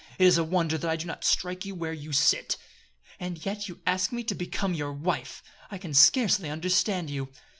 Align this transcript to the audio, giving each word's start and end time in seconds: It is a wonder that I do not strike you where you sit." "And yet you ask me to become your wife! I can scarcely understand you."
It 0.17 0.25
is 0.25 0.39
a 0.39 0.43
wonder 0.43 0.79
that 0.79 0.89
I 0.89 0.95
do 0.95 1.05
not 1.05 1.23
strike 1.23 1.63
you 1.63 1.75
where 1.75 1.93
you 1.93 2.11
sit." 2.11 2.57
"And 3.19 3.45
yet 3.45 3.69
you 3.69 3.81
ask 3.85 4.11
me 4.11 4.23
to 4.23 4.33
become 4.33 4.73
your 4.73 4.91
wife! 4.93 5.43
I 5.69 5.77
can 5.77 5.93
scarcely 5.93 6.49
understand 6.49 7.11
you." 7.11 7.29